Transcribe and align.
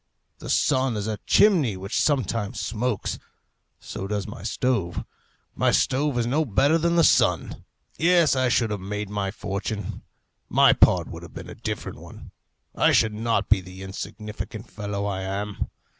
The 0.39 0.49
sun 0.49 0.97
is 0.97 1.05
a 1.05 1.19
chimney 1.27 1.77
which 1.77 2.01
sometimes 2.01 2.59
smokes; 2.59 3.19
so 3.79 4.07
does 4.07 4.25
my 4.25 4.41
stove. 4.41 5.05
My 5.53 5.69
stove 5.69 6.17
is 6.17 6.25
no 6.25 6.43
better 6.43 6.79
than 6.79 6.95
the 6.95 7.03
sun. 7.03 7.65
Yes, 7.99 8.35
I 8.35 8.49
should 8.49 8.71
have 8.71 8.79
made 8.79 9.11
my 9.11 9.29
fortune; 9.29 10.01
my 10.49 10.73
part 10.73 11.07
would 11.07 11.21
have 11.21 11.35
been 11.35 11.51
a 11.51 11.53
different 11.53 11.99
one 11.99 12.31
I 12.73 12.93
should 12.93 13.13
not 13.13 13.47
be 13.47 13.61
the 13.61 13.83
insignificant 13.83 14.71
fellow 14.71 15.05
I 15.05 15.21
am. 15.21 15.69